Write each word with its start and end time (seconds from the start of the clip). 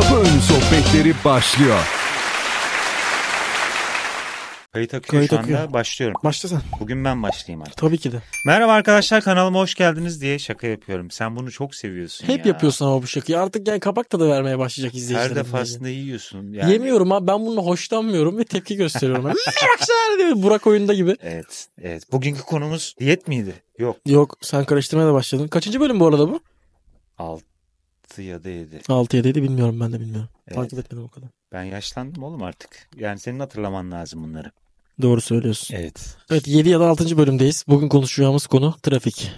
Kapı 0.00 0.16
Önü 0.20 0.40
Sohbetleri 0.40 1.14
başlıyor. 1.24 1.78
Kayıt 4.72 4.94
akıyor 4.94 5.10
Kayıt 5.20 5.30
şu 5.30 5.36
anda. 5.36 5.42
akıyor. 5.42 5.72
Başlıyorum. 5.72 6.20
Başla 6.24 6.48
sen. 6.48 6.60
Bugün 6.80 7.04
ben 7.04 7.22
başlayayım 7.22 7.62
artık. 7.62 7.76
Tabii 7.76 7.98
ki 7.98 8.12
de. 8.12 8.22
Merhaba 8.46 8.72
arkadaşlar 8.72 9.22
kanalıma 9.22 9.58
hoş 9.60 9.74
geldiniz 9.74 10.20
diye 10.20 10.38
şaka 10.38 10.66
yapıyorum. 10.66 11.10
Sen 11.10 11.36
bunu 11.36 11.50
çok 11.50 11.74
seviyorsun 11.74 12.28
Hep 12.28 12.46
ya. 12.46 12.52
yapıyorsun 12.52 12.86
ama 12.86 13.02
bu 13.02 13.06
şakayı. 13.06 13.40
Artık 13.40 13.68
yani 13.68 13.80
kabak 13.80 14.10
tadı 14.10 14.28
vermeye 14.30 14.58
başlayacak 14.58 14.94
Her 14.94 14.98
izleyicilerin. 14.98 15.36
defasında 15.44 15.88
yiyorsun. 15.88 16.52
Yani... 16.52 16.72
Yemiyorum 16.72 17.12
abi 17.12 17.26
ben 17.26 17.40
bununla 17.40 17.60
hoşlanmıyorum 17.62 18.38
ve 18.38 18.44
tepki 18.44 18.76
gösteriyorum. 18.76 19.24
Baksana 19.74 20.18
diyor 20.18 20.42
Burak 20.42 20.66
oyunda 20.66 20.94
gibi. 20.94 21.16
Evet, 21.22 21.68
evet. 21.82 22.12
Bugünkü 22.12 22.42
konumuz 22.42 22.94
diyet 23.00 23.28
miydi? 23.28 23.54
Yok. 23.78 23.96
Yok 24.06 24.36
sen 24.40 24.64
karıştırmaya 24.64 25.08
da 25.08 25.14
başladın. 25.14 25.48
Kaçıncı 25.48 25.80
bölüm 25.80 26.00
bu 26.00 26.06
arada 26.06 26.28
bu? 26.28 26.40
6 27.18 27.49
ya 28.22 28.44
da 28.44 28.48
7. 28.48 28.80
6 28.88 29.16
7'ydi 29.16 29.42
bilmiyorum 29.42 29.80
ben 29.80 29.92
de 29.92 30.00
bilmiyorum. 30.00 30.28
Evet. 30.48 30.56
Takip 30.56 30.78
etmedim 30.78 31.04
o 31.04 31.08
kadar. 31.08 31.28
Ben 31.52 31.62
yaşlandım 31.62 32.22
oğlum 32.22 32.42
artık. 32.42 32.88
Yani 32.96 33.18
senin 33.18 33.40
hatırlaman 33.40 33.90
lazım 33.90 34.24
bunları. 34.24 34.50
Doğru 35.02 35.20
söylüyorsun. 35.20 35.74
Evet. 35.74 36.16
Evet 36.30 36.48
7 36.48 36.68
ya 36.68 36.80
da 36.80 36.88
6. 36.88 37.18
bölümdeyiz. 37.18 37.64
Bugün 37.68 37.88
konuşacağımız 37.88 38.46
konu 38.46 38.74
trafik. 38.82 39.32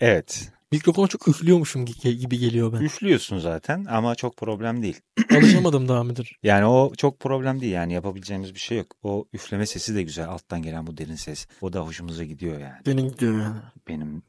Evet. 0.00 0.52
Mikrofona 0.72 1.06
çok 1.08 1.28
üflüyormuşum 1.28 1.84
gi- 1.84 2.12
gibi 2.12 2.38
geliyor 2.38 2.72
ben. 2.72 2.80
Üflüyorsun 2.80 3.38
zaten 3.38 3.84
ama 3.90 4.14
çok 4.14 4.36
problem 4.36 4.82
değil. 4.82 5.00
Alışamadım 5.36 5.88
daha 5.88 6.04
müdür. 6.04 6.32
Yani 6.42 6.64
o 6.66 6.92
çok 6.96 7.20
problem 7.20 7.60
değil 7.60 7.72
yani 7.72 7.92
yapabileceğimiz 7.92 8.54
bir 8.54 8.58
şey 8.60 8.78
yok. 8.78 8.86
O 9.02 9.24
üfleme 9.32 9.66
sesi 9.66 9.94
de 9.94 10.02
güzel 10.02 10.28
alttan 10.28 10.62
gelen 10.62 10.86
bu 10.86 10.96
derin 10.96 11.14
ses. 11.14 11.46
O 11.60 11.72
da 11.72 11.80
hoşumuza 11.80 12.24
gidiyor 12.24 12.58
yani. 12.60 12.74
Senin 12.84 13.08
gidiyor 13.08 13.32
yani. 13.42 13.56
Benim 13.88 14.22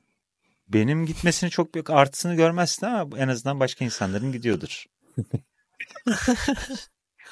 benim 0.68 1.06
gitmesini 1.06 1.50
çok 1.50 1.74
büyük 1.74 1.90
artısını 1.90 2.36
görmezsin 2.36 2.86
ama 2.86 3.18
en 3.18 3.28
azından 3.28 3.60
başka 3.60 3.86
insanların 3.86 4.32
gidiyordur. 4.32 4.86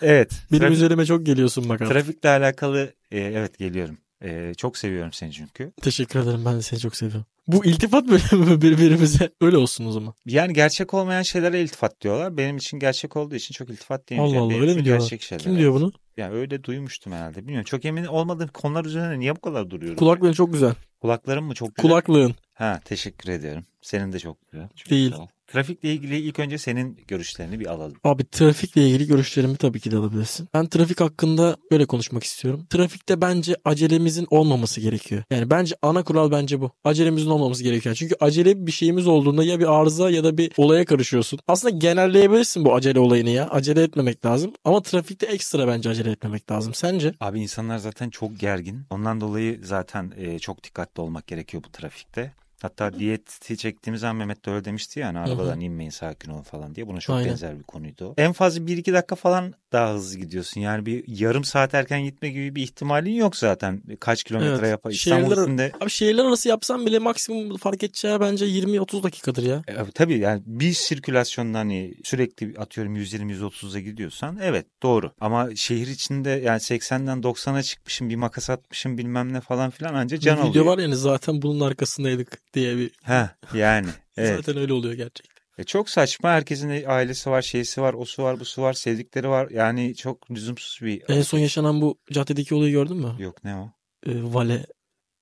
evet. 0.01 0.31
Benim 0.51 0.63
trafik- 0.63 0.73
üzerime 0.73 1.05
çok 1.05 1.25
geliyorsun 1.25 1.69
bak 1.69 1.81
abi. 1.81 1.89
trafikle 1.89 2.29
alakalı 2.29 2.93
e, 3.11 3.19
evet 3.19 3.57
geliyorum. 3.57 3.97
E, 4.23 4.53
çok 4.53 4.77
seviyorum 4.77 5.13
seni 5.13 5.31
çünkü. 5.31 5.71
Teşekkür 5.81 6.19
ederim 6.19 6.45
ben 6.45 6.55
de 6.55 6.61
seni 6.61 6.79
çok 6.79 6.95
seviyorum. 6.95 7.25
Bu 7.47 7.65
iltifat 7.65 8.07
bölümü 8.07 8.61
birbirimize 8.61 9.29
öyle 9.41 9.57
olsun 9.57 9.85
o 9.85 9.91
zaman. 9.91 10.13
Yani 10.25 10.53
gerçek 10.53 10.93
olmayan 10.93 11.21
şeylere 11.21 11.61
iltifat 11.61 12.01
diyorlar. 12.01 12.37
Benim 12.37 12.57
için 12.57 12.79
gerçek 12.79 13.17
olduğu 13.17 13.35
için 13.35 13.53
çok 13.53 13.69
iltifat 13.69 14.07
diyemeyeceğim. 14.07 14.43
Allah 14.43 14.45
Allah, 14.45 14.53
Benim 14.53 14.69
öyle 14.69 14.79
mi 14.79 14.85
diyorlar? 14.85 15.01
Gerçek 15.03 15.21
şeyler. 15.21 15.43
Kim 15.43 15.57
diyor 15.57 15.73
bunu? 15.73 15.91
Yani 16.17 16.33
öyle 16.35 16.63
duymuştum 16.63 17.13
herhalde. 17.13 17.39
Bilmiyorum. 17.39 17.65
Çok 17.65 17.85
emin 17.85 18.05
olmadığım 18.05 18.47
konular 18.47 18.85
üzerine 18.85 19.19
niye 19.19 19.35
bu 19.35 19.41
kadar 19.41 19.69
duruyorum? 19.69 19.97
Kulaklığın 19.97 20.33
çok 20.33 20.53
güzel. 20.53 20.73
Kulaklarım 21.01 21.45
mı 21.45 21.53
çok 21.53 21.75
güzel? 21.75 21.89
Kulaklığın. 21.89 22.35
Ha 22.61 22.79
teşekkür 22.85 23.29
ediyorum. 23.29 23.63
Senin 23.81 24.13
de 24.13 24.19
çok 24.19 24.51
güzel. 24.51 24.69
Çok 24.75 24.89
Değil. 24.89 25.11
sağ 25.11 25.17
ol. 25.17 25.27
Trafikle 25.47 25.93
ilgili 25.93 26.17
ilk 26.17 26.39
önce 26.39 26.57
senin 26.57 26.97
görüşlerini 27.07 27.59
bir 27.59 27.65
alalım. 27.65 27.97
Abi 28.03 28.29
trafikle 28.29 28.87
ilgili 28.87 29.07
görüşlerimi 29.07 29.57
tabii 29.57 29.79
ki 29.79 29.91
de 29.91 29.97
alabilirsin. 29.97 30.47
Ben 30.53 30.67
trafik 30.67 31.01
hakkında 31.01 31.57
böyle 31.71 31.85
konuşmak 31.85 32.23
istiyorum. 32.23 32.67
Trafikte 32.69 33.21
bence 33.21 33.55
acelemizin 33.65 34.27
olmaması 34.29 34.81
gerekiyor. 34.81 35.23
Yani 35.29 35.49
bence 35.49 35.75
ana 35.81 36.03
kural 36.03 36.31
bence 36.31 36.61
bu. 36.61 36.71
Acelemizin 36.83 37.29
olmaması 37.29 37.63
gerekiyor. 37.63 37.95
Çünkü 37.95 38.15
acele 38.19 38.67
bir 38.67 38.71
şeyimiz 38.71 39.07
olduğunda 39.07 39.43
ya 39.43 39.59
bir 39.59 39.79
arıza 39.79 40.09
ya 40.09 40.23
da 40.23 40.37
bir 40.37 40.51
olaya 40.57 40.85
karışıyorsun. 40.85 41.39
Aslında 41.47 41.77
genelleyebilirsin 41.77 42.65
bu 42.65 42.75
acele 42.75 42.99
olayını 42.99 43.29
ya. 43.29 43.49
Acele 43.49 43.83
etmemek 43.83 44.25
lazım. 44.25 44.53
Ama 44.65 44.81
trafikte 44.81 45.25
ekstra 45.25 45.67
bence 45.67 45.89
acele 45.89 46.11
etmemek 46.11 46.51
lazım. 46.51 46.73
Sence? 46.73 47.13
Abi 47.19 47.41
insanlar 47.41 47.77
zaten 47.77 48.09
çok 48.09 48.39
gergin. 48.39 48.85
Ondan 48.89 49.21
dolayı 49.21 49.59
zaten 49.63 50.13
çok 50.41 50.63
dikkatli 50.63 51.01
olmak 51.01 51.27
gerekiyor 51.27 51.63
bu 51.63 51.71
trafikte. 51.71 52.33
Hatta 52.61 52.99
diyeti 52.99 53.57
çektiğimiz 53.57 54.01
zaman 54.01 54.15
Mehmet 54.15 54.45
de 54.45 54.51
öyle 54.51 54.65
demişti 54.65 54.99
ya 54.99 55.07
hani 55.07 55.19
arabadan 55.19 55.59
inmeyin 55.59 55.89
sakin 55.89 56.31
olun 56.31 56.41
falan 56.41 56.75
diye. 56.75 56.87
Buna 56.87 56.99
çok 56.99 57.15
Aynen. 57.15 57.29
benzer 57.29 57.59
bir 57.59 57.63
konuydu 57.63 58.05
o. 58.05 58.13
En 58.17 58.31
fazla 58.33 58.61
1-2 58.67 58.93
dakika 58.93 59.15
falan 59.15 59.53
daha 59.71 59.93
hızlı 59.93 60.17
gidiyorsun. 60.19 60.61
Yani 60.61 60.85
bir 60.85 61.03
yarım 61.07 61.43
saat 61.43 61.73
erken 61.73 62.03
gitme 62.03 62.29
gibi 62.29 62.55
bir 62.55 62.63
ihtimalin 62.63 63.11
yok 63.13 63.35
zaten. 63.35 63.81
Kaç 63.99 64.23
kilometre 64.23 64.53
Evet. 64.53 64.69
yapar. 64.69 64.91
İstanbul 64.91 65.25
Şehirler- 65.31 65.43
içinde 65.43 65.71
Abi 65.81 65.89
şehirler 65.89 66.25
arası 66.25 66.49
yapsam 66.49 66.85
bile 66.85 66.99
maksimum 66.99 67.57
fark 67.57 67.83
edeceği 67.83 68.19
bence 68.19 68.45
20-30 68.45 69.03
dakikadır 69.03 69.43
ya. 69.43 69.61
E, 69.67 69.75
tabii 69.93 70.17
yani 70.19 70.41
bir 70.45 70.73
sirkülasyonda 70.73 71.57
hani 71.59 71.93
sürekli 72.03 72.53
atıyorum 72.59 72.95
120-130'a 72.95 73.79
gidiyorsan 73.79 74.37
evet 74.41 74.65
doğru. 74.83 75.11
Ama 75.21 75.55
şehir 75.55 75.87
içinde 75.87 76.29
yani 76.29 76.59
80'den 76.59 77.21
90'a 77.23 77.63
çıkmışım 77.63 78.09
bir 78.09 78.15
makas 78.15 78.49
atmışım 78.49 78.97
bilmem 78.97 79.33
ne 79.33 79.41
falan 79.41 79.69
filan 79.69 79.93
anca 79.93 80.19
can 80.19 80.37
video 80.37 80.49
oluyor. 80.49 80.65
var 80.65 80.77
yani 80.77 80.95
zaten 80.95 81.41
bunun 81.41 81.59
arkasındaydık 81.59 82.50
diye 82.53 82.77
bir 82.77 82.91
Heh, 83.03 83.27
yani 83.53 83.87
evet. 84.17 84.35
zaten 84.35 84.57
öyle 84.61 84.73
oluyor 84.73 84.93
gerçekten. 84.93 85.31
E, 85.57 85.63
çok 85.63 85.89
saçma 85.89 86.29
herkesin 86.29 86.83
ailesi 86.87 87.29
var 87.29 87.41
şeysi 87.41 87.81
var 87.81 87.93
osu 87.93 88.23
var 88.23 88.39
busu 88.39 88.61
var 88.61 88.73
sevdikleri 88.73 89.29
var 89.29 89.49
yani 89.49 89.95
çok 89.95 90.31
lüzumsuz 90.31 90.79
bir 90.85 91.01
En 91.09 91.21
son 91.21 91.39
yaşanan 91.39 91.81
bu 91.81 91.97
caddedeki 92.11 92.55
olayı 92.55 92.71
gördün 92.71 92.97
mü? 92.97 93.15
yok 93.19 93.43
ne 93.43 93.55
o? 93.55 93.69
Ee, 94.07 94.11
Vale 94.23 94.65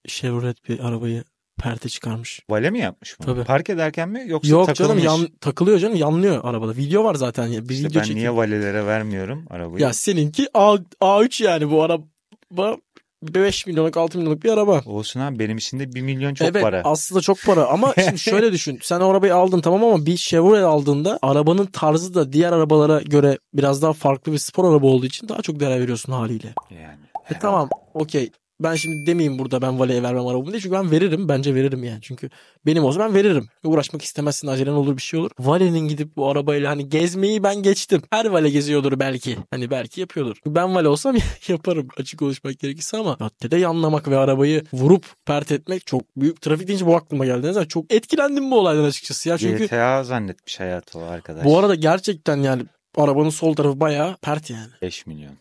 Chevrolet 0.08 0.70
bir 0.70 0.80
arabayı 0.80 1.24
perte 1.62 1.90
çıkarmış. 1.90 2.40
Vale 2.50 2.70
mi 2.70 2.80
yapmış 2.80 3.20
bunu? 3.20 3.26
Tabii. 3.28 3.44
Park 3.44 3.70
ederken 3.70 4.10
mi 4.10 4.24
yoksa 4.28 4.50
Yok 4.52 4.68
takılmış? 4.68 5.04
canım 5.04 5.22
yan, 5.22 5.28
takılıyor 5.42 5.80
canım 5.80 5.96
yanlıyor 5.96 6.40
arabada. 6.44 6.76
Video 6.78 7.04
var 7.04 7.16
zaten. 7.16 7.48
ya, 7.48 7.70
Bir 7.70 7.74
İşte 7.74 7.88
video 7.88 8.00
ben 8.00 8.06
çekiyor. 8.06 8.18
niye 8.18 8.36
valelere 8.36 8.86
vermiyorum 8.86 9.46
arabayı? 9.50 9.84
Ya 9.84 9.94
seninki 9.94 10.48
A, 10.54 10.76
A3 11.02 11.44
yani 11.44 11.72
bu 11.72 11.84
araba 11.84 12.78
5 13.24 13.68
milyonluk 13.68 13.98
6 13.98 14.18
milyonluk 14.18 14.44
bir 14.44 14.50
araba. 14.50 14.82
Olsun 14.86 15.20
abi 15.20 15.40
benim 15.40 15.58
için 15.58 15.80
de 15.80 15.94
1 15.94 16.02
milyon 16.02 16.34
çok 16.34 16.48
evet 16.48 16.62
para. 16.62 16.82
aslında 16.84 17.22
çok 17.22 17.38
para 17.46 17.66
ama 17.68 17.94
şimdi 18.04 18.20
şöyle 18.20 18.52
düşün. 18.52 18.80
Sen 18.82 19.00
o 19.00 19.10
arabayı 19.10 19.36
aldın 19.36 19.62
tamam 19.62 19.84
ama 19.84 20.06
bir 20.06 20.18
Chevrolet 20.18 20.64
aldığında 20.64 21.20
arabanın 21.22 21.66
tarzı 21.66 22.14
da 22.14 22.34
diğer 22.34 22.52
arabalara 22.52 23.02
göre 23.02 23.38
biraz 23.54 23.82
daha 23.82 23.94
farklı 23.94 24.32
bir 24.32 24.38
spor 24.38 24.72
araba 24.72 24.88
olduğu 24.88 25.06
için 25.06 25.30
daha 25.30 25.42
çok 25.42 25.60
değer 25.60 25.80
veriyorsun 25.80 26.14
haliyle. 26.14 26.54
Yani. 26.70 27.00
E 27.30 27.40
tamam 27.40 27.70
okey. 27.94 28.32
Ben 28.64 28.76
şimdi 28.76 29.06
demeyeyim 29.06 29.40
burada 29.40 29.62
ben 29.62 29.80
Vale'ye 29.80 30.04
vermem 30.04 30.28
arabamı 30.28 30.52
diye. 30.52 30.62
Çünkü 30.62 30.76
ben 30.76 30.92
veririm. 30.92 31.30
Bence 31.30 31.56
veririm 31.56 31.84
yani. 31.84 32.00
Çünkü 32.02 32.30
benim 32.66 32.84
olsa 32.84 33.00
ben 33.00 33.16
veririm. 33.16 33.48
Uğraşmak 33.64 34.02
istemezsin. 34.02 34.48
Acelen 34.48 34.72
olur 34.72 34.98
bir 34.98 35.02
şey 35.02 35.20
olur. 35.20 35.32
Vale'nin 35.40 35.88
gidip 35.88 36.18
bu 36.18 36.30
arabayla 36.30 36.70
hani 36.72 36.90
gezmeyi 36.90 37.44
ben 37.44 37.56
geçtim. 37.56 38.02
Her 38.10 38.26
Vale 38.26 38.50
geziyordur 38.50 39.00
belki. 39.00 39.38
Hani 39.52 39.72
belki 39.72 40.00
yapıyordur. 40.02 40.38
Ben 40.46 40.76
Vale 40.76 40.88
olsam 40.88 41.16
yaparım. 41.48 41.88
Açık 41.98 42.20
konuşmak 42.20 42.60
gerekirse 42.60 42.98
ama 42.98 43.18
caddede 43.20 43.58
yanlamak 43.58 44.08
ve 44.08 44.18
arabayı 44.18 44.64
vurup 44.74 45.06
pert 45.26 45.52
etmek 45.52 45.88
çok 45.88 46.02
büyük. 46.18 46.42
Trafik 46.42 46.68
deyince 46.68 46.86
bu 46.86 46.96
aklıma 46.96 47.26
geldi. 47.26 47.46
Neyse, 47.48 47.66
çok 47.68 47.94
etkilendim 47.94 48.52
bu 48.52 48.60
olaydan 48.60 48.84
açıkçası 48.84 49.30
ya. 49.30 49.38
Çünkü 49.38 49.66
GTA 49.66 50.04
zannetmiş 50.04 50.60
hayatı 50.60 51.00
o 51.00 51.02
arkadaş. 51.02 51.46
bu 51.46 51.60
arada 51.60 51.76
gerçekten 51.76 52.38
yani 52.38 52.64
arabanın 52.98 53.30
sol 53.30 53.56
tarafı 53.56 53.80
bayağı 53.80 54.18
pert 54.22 54.50
yani. 54.50 54.72
5 54.82 55.06
milyon. 55.08 55.34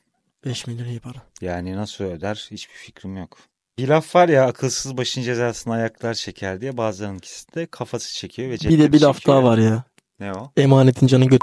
5 0.44 0.66
milyon 0.66 0.86
iyi 0.86 1.00
para. 1.00 1.18
Yani 1.40 1.76
nasıl 1.76 2.04
öder 2.04 2.48
hiçbir 2.50 2.74
fikrim 2.74 3.16
yok. 3.16 3.38
Bir 3.78 3.88
laf 3.88 4.14
var 4.14 4.28
ya 4.28 4.46
akılsız 4.46 4.96
başın 4.96 5.22
cezasını 5.22 5.74
ayaklar 5.74 6.14
çeker 6.14 6.60
diye 6.60 6.76
bazılarınkisi 6.76 7.54
de 7.54 7.66
kafası 7.66 8.14
çekiyor 8.14 8.50
ve 8.50 8.54
Bir 8.54 8.78
de 8.78 8.92
bir 8.92 9.00
laf 9.00 9.26
daha 9.26 9.42
var 9.42 9.58
ya. 9.58 9.84
Ne 10.20 10.32
o? 10.32 10.52
Emanetin 10.56 11.06
canı 11.06 11.24
göt. 11.24 11.40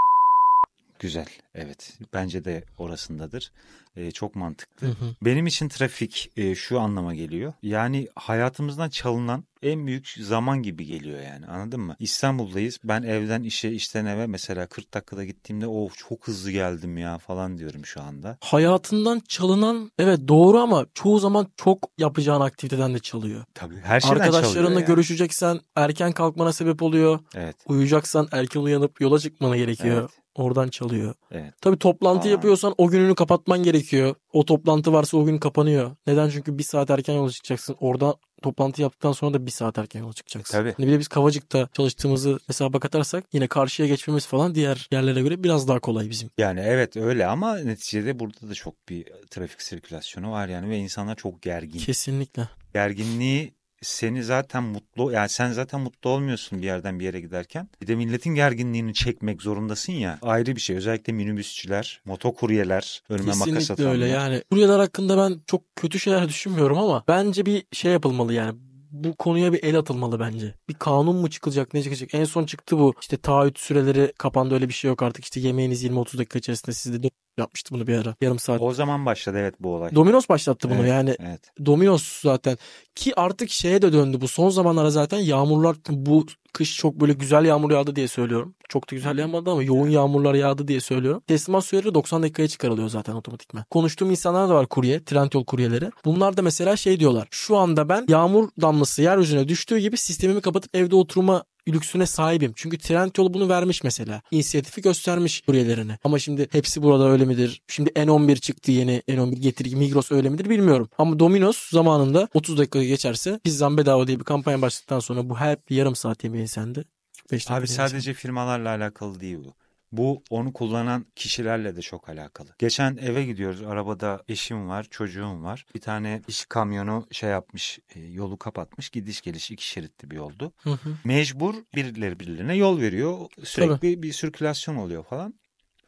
Güzel. 1.00 1.28
Evet. 1.56 1.94
Bence 2.14 2.46
de 2.46 2.64
orasındadır. 2.78 3.52
Ee, 3.96 4.12
çok 4.12 4.36
mantıklı. 4.36 4.88
Hı 4.88 4.92
hı. 4.92 5.16
Benim 5.22 5.48
için 5.48 5.70
trafik 5.70 6.32
e, 6.38 6.56
şu 6.56 6.80
anlama 6.80 7.16
geliyor. 7.16 7.54
Yani 7.64 8.08
hayatımızdan 8.16 8.90
çalınan 8.90 9.44
en 9.64 9.88
büyük 9.88 10.08
zaman 10.22 10.64
gibi 10.64 10.86
geliyor 10.86 11.20
yani 11.22 11.46
anladın 11.48 11.80
mı? 11.80 11.96
İstanbul'dayız. 12.00 12.80
Ben 12.84 13.04
evden 13.04 13.44
işe 13.44 13.70
işten 13.70 14.06
eve 14.06 14.28
mesela 14.28 14.68
40 14.68 14.94
dakikada 14.94 15.26
gittiğimde 15.26 15.68
of 15.68 15.98
çok 15.98 16.28
hızlı 16.28 16.52
geldim 16.52 16.98
ya 16.98 17.18
falan 17.18 17.58
diyorum 17.58 17.86
şu 17.86 18.02
anda. 18.02 18.38
hayatından 18.42 19.22
çalınan 19.28 19.92
evet 20.00 20.20
doğru 20.28 20.60
ama 20.60 20.86
çoğu 20.94 21.20
zaman 21.20 21.48
çok 21.58 21.90
yapacağın 21.98 22.42
aktiviteden 22.42 22.94
de 22.94 23.00
çalıyor. 23.00 23.44
Tabii 23.54 23.78
her 23.78 24.00
şeyden 24.00 24.16
Arkadaşlarınla 24.16 24.54
çalıyor 24.54 24.72
yani. 24.72 24.86
görüşeceksen 24.86 25.60
erken 25.76 26.12
kalkmana 26.12 26.54
sebep 26.54 26.82
oluyor. 26.82 27.20
Evet. 27.36 27.56
Uyuyacaksan 27.66 28.28
erken 28.32 28.60
uyanıp 28.62 29.02
yola 29.02 29.20
çıkmana 29.20 29.58
gerekiyor. 29.58 30.00
Evet. 30.00 30.25
Oradan 30.36 30.68
çalıyor. 30.68 31.14
Evet. 31.32 31.54
Tabii 31.62 31.78
toplantı 31.78 32.28
Aa. 32.28 32.32
yapıyorsan 32.32 32.76
o 32.78 32.88
gününü 32.88 33.16
kapatman 33.16 33.64
gerekiyor. 33.64 34.16
O 34.34 34.46
toplantı 34.46 34.94
varsa 34.94 35.18
o 35.18 35.26
gün 35.26 35.38
kapanıyor. 35.38 35.92
Neden? 36.08 36.30
Çünkü 36.30 36.58
bir 36.58 36.64
saat 36.64 36.90
erken 36.90 37.14
yola 37.14 37.32
çıkacaksın. 37.32 37.76
Orada 37.80 38.16
toplantı 38.42 38.82
yaptıktan 38.82 39.12
sonra 39.12 39.34
da 39.34 39.46
bir 39.46 39.52
saat 39.52 39.78
erken 39.78 40.00
yola 40.00 40.14
çıkacaksın. 40.14 40.58
Tabii. 40.58 40.74
Hani 40.78 40.88
bir 40.88 40.92
de 40.92 41.00
biz 41.00 41.08
Kavacık'ta 41.08 41.70
çalıştığımızı 41.74 42.40
hesaba 42.48 42.80
katarsak 42.80 43.24
yine 43.34 43.48
karşıya 43.48 43.88
geçmemiz 43.88 44.28
falan 44.28 44.56
diğer 44.56 44.88
yerlere 44.92 45.22
göre 45.22 45.44
biraz 45.44 45.68
daha 45.68 45.80
kolay 45.80 46.10
bizim. 46.10 46.30
Yani 46.38 46.60
evet 46.60 46.98
öyle 46.98 47.28
ama 47.28 47.58
neticede 47.58 48.20
burada 48.20 48.50
da 48.50 48.54
çok 48.54 48.90
bir 48.90 49.06
trafik 49.30 49.62
sirkülasyonu 49.62 50.32
var 50.32 50.48
yani 50.48 50.70
ve 50.70 50.78
insanlar 50.78 51.16
çok 51.16 51.42
gergin. 51.42 51.80
Kesinlikle. 51.80 52.50
Gerginliği 52.74 53.54
seni 53.86 54.24
zaten 54.24 54.64
mutlu 54.64 55.12
yani 55.12 55.30
sen 55.30 55.52
zaten 55.52 55.82
mutlu 55.82 56.10
olmuyorsun 56.10 56.62
bir 56.62 56.66
yerden 56.66 57.00
bir 57.00 57.06
yere 57.06 57.20
giderken. 57.22 57.70
Bir 57.82 57.88
de 57.88 57.96
milletin 57.96 58.36
gerginliğini 58.36 58.94
çekmek 58.94 59.42
zorundasın 59.42 59.94
ya. 59.94 60.20
Ayrı 60.22 60.56
bir 60.56 60.62
şey. 60.62 60.76
Özellikle 60.76 61.14
minibüsçüler, 61.14 62.02
motokuryeler, 62.06 63.02
önüme 63.10 63.26
makas 63.28 63.46
Kesinlikle 63.46 63.74
atanlar. 63.74 63.92
öyle 63.92 64.08
yani. 64.08 64.44
Kuryeler 64.52 64.80
hakkında 64.80 65.18
ben 65.18 65.40
çok 65.48 65.76
kötü 65.76 66.00
şeyler 66.00 66.28
düşünmüyorum 66.28 66.78
ama 66.78 67.04
bence 67.08 67.46
bir 67.46 67.64
şey 67.72 67.92
yapılmalı 67.92 68.34
yani. 68.34 68.58
Bu 69.04 69.16
konuya 69.16 69.54
bir 69.54 69.64
el 69.64 69.78
atılmalı 69.78 70.20
bence. 70.20 70.54
Bir 70.70 70.74
kanun 70.74 71.16
mu 71.16 71.30
çıkacak 71.30 71.74
ne 71.74 71.84
çıkacak? 71.84 72.14
En 72.14 72.24
son 72.24 72.46
çıktı 72.46 72.80
bu. 72.80 72.94
İşte 73.02 73.18
taahhüt 73.18 73.60
süreleri 73.60 74.14
kapandı 74.18 74.54
öyle 74.54 74.68
bir 74.70 74.74
şey 74.74 74.90
yok 74.90 75.04
artık. 75.04 75.24
İşte 75.24 75.40
yemeğiniz 75.40 75.84
20-30 75.84 76.18
dakika 76.18 76.40
içerisinde 76.40 76.74
sizde 76.74 77.04
de 77.04 77.10
yapmıştı 77.38 77.76
bunu 77.76 77.88
bir 77.88 77.98
ara. 77.98 78.16
Yarım 78.22 78.40
saat. 78.40 78.62
O 78.62 78.74
zaman 78.74 79.06
başladı 79.06 79.38
evet 79.40 79.56
bu 79.60 79.76
olay. 79.76 79.96
Domino's 79.96 80.30
başlattı 80.30 80.70
bunu 80.70 80.80
Evet, 80.80 80.90
yani. 80.90 81.16
Evet. 81.20 81.42
Domino's 81.66 82.22
zaten 82.22 82.58
ki 82.96 83.20
artık 83.20 83.50
şeye 83.50 83.82
de 83.82 83.94
döndü 83.94 84.22
bu 84.22 84.28
son 84.28 84.50
zamanlara 84.50 84.90
zaten 84.90 85.20
yağmurlar 85.20 85.76
bu 85.90 86.26
kış 86.56 86.78
çok 86.78 87.02
böyle 87.02 87.14
güzel 87.14 87.46
yağmur 87.46 87.72
yağdı 87.72 87.96
diye 87.96 88.08
söylüyorum. 88.08 88.56
Çok 88.70 88.92
da 88.92 88.96
güzel 88.96 89.18
yağmadı 89.18 89.52
ama 89.52 89.64
yoğun 89.64 89.90
yağmurlar 89.90 90.34
yağdı 90.34 90.68
diye 90.68 90.80
söylüyorum. 90.80 91.22
Teslimat 91.28 91.66
süreleri 91.66 91.94
90 91.94 92.24
dakikaya 92.24 92.48
çıkarılıyor 92.48 92.90
zaten 92.90 93.14
otomatikman. 93.14 93.66
Konuştuğum 93.70 94.12
insanlar 94.12 94.50
da 94.50 94.56
var 94.56 94.68
kurye, 94.68 95.04
Trendyol 95.04 95.46
kuryeleri. 95.46 95.92
Bunlar 96.06 96.38
da 96.38 96.42
mesela 96.42 96.76
şey 96.76 97.00
diyorlar. 97.00 97.28
Şu 97.32 97.58
anda 97.58 97.90
ben 97.90 98.06
yağmur 98.10 98.50
damlası 98.62 99.02
yeryüzüne 99.02 99.48
düştüğü 99.48 99.78
gibi 99.78 99.98
sistemimi 99.98 100.42
kapatıp 100.42 100.76
evde 100.76 100.96
oturma 100.96 101.44
lüksüne 101.74 102.06
sahibim. 102.06 102.54
Çünkü 102.56 102.78
Trendyol 102.78 103.34
bunu 103.34 103.50
vermiş 103.50 103.84
mesela. 103.84 104.22
İnisiyatifi 104.32 104.82
göstermiş 104.82 105.42
kuryelerine. 105.42 105.98
Ama 106.04 106.20
şimdi 106.20 106.48
hepsi 106.52 106.84
burada 106.84 107.10
öyle 107.10 107.26
midir? 107.26 107.62
Şimdi 107.68 107.90
N11 107.90 108.40
çıktı 108.40 108.72
yeni. 108.72 109.02
N11 109.10 109.36
getir 109.36 109.74
Migros 109.74 110.12
öyle 110.12 110.30
midir 110.30 110.50
bilmiyorum. 110.50 110.90
Ama 110.98 111.20
Domino's 111.20 111.70
zamanında 111.70 112.28
30 112.34 112.58
dakika 112.58 112.84
geçerse 112.84 113.40
pizzan 113.44 113.78
bedava 113.78 114.08
diye 114.08 114.20
bir 114.20 114.24
kampanya 114.24 114.62
başladıktan 114.62 115.00
sonra 115.00 115.30
bu 115.30 115.40
hep 115.40 115.72
yarım 115.72 115.96
saat 115.96 116.24
yemeği 116.24 116.48
sende. 116.48 116.84
45 117.30 117.50
dakika 117.50 117.56
Abi 117.56 117.68
sadece 117.68 118.14
firmalarla 118.14 118.70
alakalı 118.70 119.20
değil 119.20 119.38
bu. 119.46 119.54
Bu 119.98 120.24
onu 120.30 120.54
kullanan 120.54 121.06
kişilerle 121.16 121.76
de 121.76 121.82
çok 121.82 122.10
alakalı. 122.10 122.50
Geçen 122.58 122.98
eve 122.98 123.26
gidiyoruz. 123.26 123.62
Arabada 123.62 124.24
eşim 124.28 124.70
var, 124.70 124.88
çocuğum 124.92 125.44
var. 125.44 125.66
Bir 125.76 125.82
tane 125.82 126.22
iş 126.28 126.46
kamyonu 126.46 127.08
şey 127.12 127.30
yapmış, 127.30 127.80
e, 127.96 128.00
yolu 128.00 128.38
kapatmış. 128.38 128.90
Gidiş 128.90 129.22
geliş 129.22 129.52
iki 129.52 129.68
şeritli 129.68 130.12
bir 130.12 130.16
yoldu. 130.16 130.54
Hı 130.58 130.70
hı. 130.70 130.90
Mecbur 131.04 131.56
birileri 131.76 132.20
birilerine 132.20 132.56
yol 132.56 132.82
veriyor. 132.82 133.18
Sürekli 133.44 134.04
bir 134.04 134.14
sirkülasyon 134.14 134.76
oluyor 134.76 135.04
falan. 135.04 135.34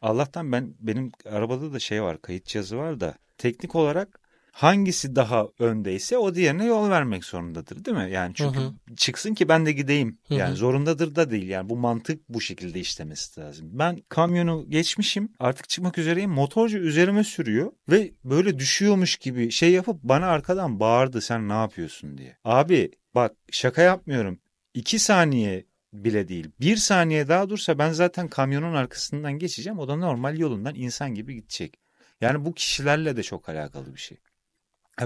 Allah'tan 0.02 0.52
ben 0.52 0.74
benim 0.80 1.12
arabada 1.24 1.72
da 1.72 1.78
şey 1.78 2.02
var, 2.02 2.22
kayıt 2.22 2.44
cihazı 2.44 2.76
var 2.76 3.00
da 3.00 3.14
teknik 3.38 3.74
olarak 3.74 4.20
hangisi 4.58 5.16
daha 5.16 5.48
öndeyse 5.58 6.18
o 6.18 6.34
diğerine 6.34 6.64
yol 6.64 6.90
vermek 6.90 7.24
zorundadır 7.24 7.84
değil 7.84 7.96
mi? 7.96 8.10
Yani 8.10 8.34
çünkü 8.34 8.58
Hı 8.58 8.72
çıksın 8.96 9.34
ki 9.34 9.48
ben 9.48 9.66
de 9.66 9.72
gideyim. 9.72 10.18
Hı 10.28 10.34
hı. 10.34 10.38
Yani 10.38 10.56
zorundadır 10.56 11.14
da 11.14 11.30
değil. 11.30 11.48
Yani 11.48 11.68
bu 11.68 11.76
mantık 11.76 12.28
bu 12.28 12.40
şekilde 12.40 12.80
işlemesi 12.80 13.40
lazım. 13.40 13.68
Ben 13.72 14.02
kamyonu 14.08 14.64
geçmişim. 14.68 15.32
Artık 15.38 15.68
çıkmak 15.68 15.98
üzereyim. 15.98 16.30
Motorcu 16.30 16.78
üzerime 16.78 17.24
sürüyor 17.24 17.72
ve 17.88 18.12
böyle 18.24 18.58
düşüyormuş 18.58 19.16
gibi 19.16 19.50
şey 19.50 19.70
yapıp 19.72 20.02
bana 20.02 20.26
arkadan 20.26 20.80
bağırdı 20.80 21.20
sen 21.20 21.48
ne 21.48 21.52
yapıyorsun 21.52 22.18
diye. 22.18 22.36
Abi 22.44 22.90
bak 23.14 23.32
şaka 23.50 23.82
yapmıyorum. 23.82 24.38
İki 24.74 24.98
saniye 24.98 25.64
bile 25.92 26.28
değil. 26.28 26.50
Bir 26.60 26.76
saniye 26.76 27.28
daha 27.28 27.48
dursa 27.48 27.78
ben 27.78 27.92
zaten 27.92 28.28
kamyonun 28.28 28.74
arkasından 28.74 29.32
geçeceğim. 29.32 29.78
O 29.78 29.88
da 29.88 29.96
normal 29.96 30.38
yolundan 30.38 30.74
insan 30.74 31.14
gibi 31.14 31.34
gidecek. 31.34 31.78
Yani 32.20 32.44
bu 32.44 32.54
kişilerle 32.54 33.16
de 33.16 33.22
çok 33.22 33.48
alakalı 33.48 33.94
bir 33.94 34.00
şey. 34.00 34.18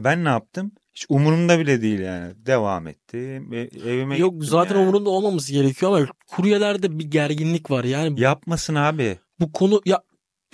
Ben 0.01 0.25
ne 0.25 0.29
yaptım? 0.29 0.73
Hiç 0.95 1.07
umurumda 1.09 1.59
bile 1.59 1.83
değil 1.83 2.01
yani. 2.01 2.33
Devam 2.47 2.87
ettim. 2.87 3.53
Evime 3.87 4.19
Yok 4.19 4.45
zaten 4.45 4.75
yani. 4.75 4.83
umurunda 4.85 5.11
olmaması 5.11 5.53
gerekiyor 5.53 5.93
ama 5.99 6.07
kuryelerde 6.29 6.99
bir 6.99 7.05
gerginlik 7.05 7.71
var. 7.71 7.85
Yani 7.85 8.21
Yapmasın 8.21 8.75
abi. 8.75 9.19
bu 9.41 9.53
konu 9.53 9.83
ya 9.85 10.03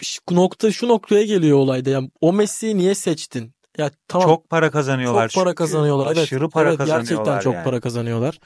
şu 0.02 0.20
nokta 0.31 0.73
şu 0.73 0.88
noktaya 0.88 1.25
geliyor 1.25 1.58
olayda. 1.58 1.90
Yani 1.90 2.11
o 2.20 2.32
mesleği 2.32 2.76
niye 2.79 2.94
seçtin? 2.94 3.52
Ya 3.79 3.90
tamam 4.08 4.29
Çok 4.29 4.50
para 4.50 4.70
kazanıyorlar. 4.70 5.29
çok 5.29 5.44
para 5.44 5.55
kazanıyorlar. 5.55 6.06
Evet, 6.06 6.19
Aşırı 6.19 6.49
para 6.49 6.69
evet, 6.69 6.79
kazanıyorlar 6.79 7.14
gerçekten 7.17 7.40
çok 7.40 7.55
yani. 7.55 7.64
para 7.64 7.81
kazanıyorlar. 7.81 8.38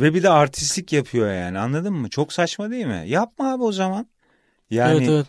Ve 0.00 0.14
bir 0.14 0.22
de 0.22 0.30
artistlik 0.30 0.92
yapıyor 0.92 1.32
yani 1.32 1.58
anladın 1.58 1.94
mı? 1.94 2.10
Çok 2.10 2.32
saçma 2.32 2.70
değil 2.70 2.86
mi? 2.86 3.04
Yapma 3.06 3.52
abi 3.52 3.62
o 3.62 3.72
zaman. 3.72 4.06
Yani 4.70 4.96
evet 4.96 5.08
evet. 5.08 5.26